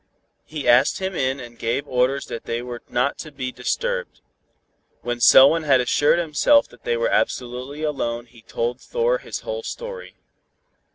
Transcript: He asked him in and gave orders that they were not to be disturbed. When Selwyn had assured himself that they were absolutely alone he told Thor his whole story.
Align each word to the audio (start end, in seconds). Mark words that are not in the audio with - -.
He 0.45 0.67
asked 0.67 0.97
him 0.97 1.13
in 1.13 1.39
and 1.39 1.59
gave 1.59 1.87
orders 1.87 2.25
that 2.25 2.45
they 2.45 2.63
were 2.63 2.81
not 2.89 3.19
to 3.19 3.31
be 3.31 3.51
disturbed. 3.51 4.21
When 5.01 5.19
Selwyn 5.21 5.61
had 5.61 5.79
assured 5.79 6.17
himself 6.17 6.67
that 6.69 6.85
they 6.85 6.97
were 6.97 7.07
absolutely 7.09 7.83
alone 7.83 8.25
he 8.25 8.41
told 8.41 8.81
Thor 8.81 9.19
his 9.19 9.41
whole 9.41 9.61
story. 9.61 10.15